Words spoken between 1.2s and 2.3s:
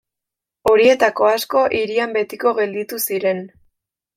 asko hirian